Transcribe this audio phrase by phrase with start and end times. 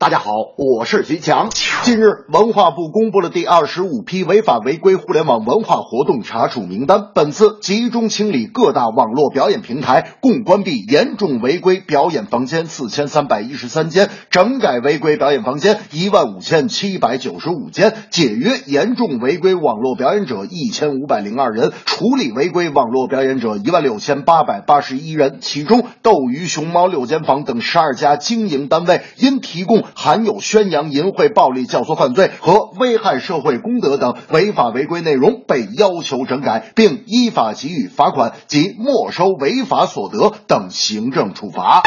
[0.00, 1.50] 大家好，我是徐强。
[1.82, 7.08] 近日，文化部公布了第二十五批违法违规互联网文化活动查处名单。
[7.16, 25.38] 本次集中清理各大网络表演平台，共关闭严重违规表演房间四千三百一十三间，整改违规表演房间一万五千七百九十五间，解约严重违规网络表演者一千五百零二人，处理违规网络表演者一万六千八百八十一人。
[25.40, 41.82] 其中，斗鱼、熊猫六间房等十二家经营单位因提供含有宣扬淫秽、暴力教唆犯罪和危害社会公德等违法违规内容，被要求整改，并依法给予罚款及没收违法所得等行政处罚。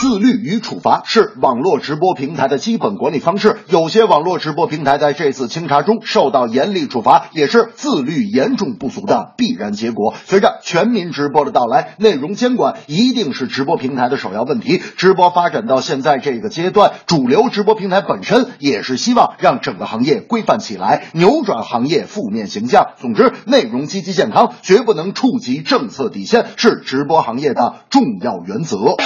[0.00, 3.58] 自律与处罚是网络直播平台的基本管理方式。
[3.68, 10.14] 有些网络直播平台在这次清查中受到严厉处罚，也是自律严重不足的必然结果。
[10.24, 14.80] 随着全民直播的到来，内容监管一定是直播平台的首要问题。
[14.96, 22.92] 直播发展到现在这个阶段，主流直播平台本身也是希望让整个行业规范起来，扭转行业负面形象。
[22.98, 28.96] 总之，内容积极健康，绝不能触及政策底线，是直播行业的重要原则。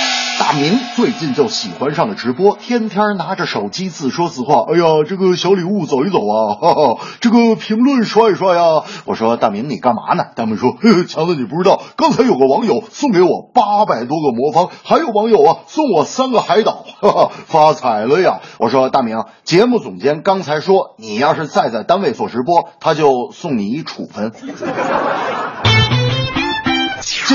[0.55, 4.65] 大明最近就喜欢上了直播，天天拿着手机自说自话。
[4.73, 8.85] 哎呀，这个小礼物走一走啊，哈哈，这个评论刷一刷呀。
[9.05, 10.27] 我说大明你干嘛呢？
[10.37, 10.77] 大明说，
[11.09, 18.39] 强子你不知道，刚才有个网友送给我八百多个魔方，还有网友啊送我三个海岛，哈哈，发财了呀。
[18.61, 24.31] 我说大明，节目总监刚才说你要是再在单位做直播，他就送你一处分。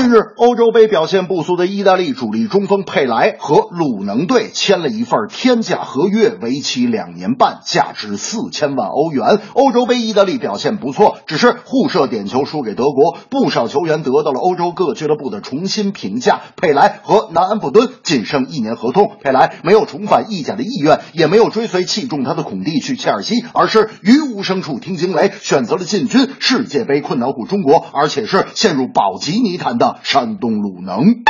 [0.00, 9.42] 近日，欧洲杯表现不俗的意大利主力中锋佩莱和鲁能队签了一份天价合约，为期两年半，价值四千万欧元。
[9.52, 16.40] 欧洲杯意大利表现不错，只是互射点球输给德国，不少球员得到了欧洲各俱乐部的重新评价。
[16.56, 31.24] 佩莱和南安普敦仅剩一年合同，佩莱没有重返意甲的意愿，也没有追随器重他的孔蒂去切尔西，而是于无声处听惊雷，选择了进军世界杯困难户中国，而且是陷入保级泥潭的山东鲁能。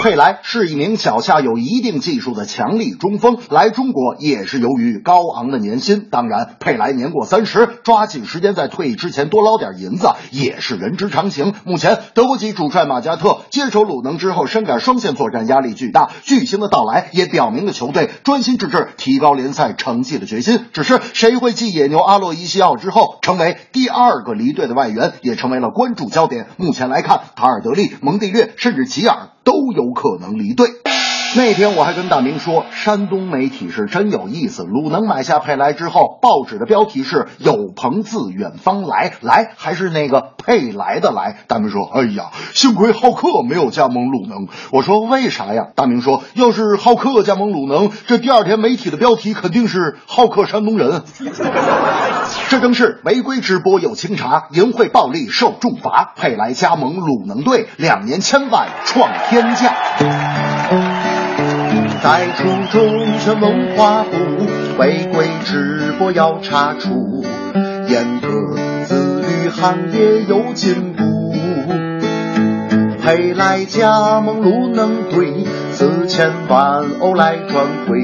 [0.00, 6.08] 佩莱是一名脚下有一定技术的强力中锋，来中国也是由于高昂的年薪。
[6.10, 11.54] 当然，佩莱年过三十，抓紧时间在退役之前多捞点银子也是人之常情。
[11.64, 20.66] 目前，德国籍主帅马加特接手鲁能之后，深感双线作战压力巨大，巨星的到来也表明了球队专心致志提高联赛成绩的决心。
[20.72, 26.48] 只是谁会继野牛阿洛伊西奥之后成为第二个离队的外援，也成为了关注焦点。
[26.56, 30.68] 目前来看，塔尔德利、蒙蒂略甚至吉尔都有可能离队。
[31.34, 34.64] 那天我还跟大明说，山东媒体是真有意思。
[34.64, 41.38] 鲁能买下佩莱之后，报纸的标题是“有朋自远方来”，来还是那个佩莱的来。
[41.48, 51.02] 大明说：“哎呀，幸亏浩克没有加盟鲁能。”我说：“为啥呀？”大明说：“要是浩克加盟鲁能，这第二天媒体的标题肯定是‘浩克山东人’。”
[52.50, 56.12] 这正是违规直播有清查，淫秽暴力受重罚。
[56.14, 60.41] 佩莱加盟鲁能队，两年千万创天价。
[62.02, 64.10] 在初中全文化部
[64.76, 67.24] 违规直播要查处，
[67.86, 71.04] 严格自律行业有进步。
[73.00, 78.00] 佩莱加盟鲁能队，四千万欧来赚回，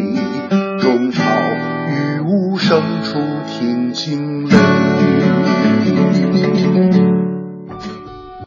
[0.79, 1.25] 中超
[1.89, 4.88] 语无声处听惊雷。